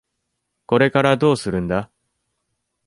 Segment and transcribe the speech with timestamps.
[0.65, 1.91] これからどうするんだ？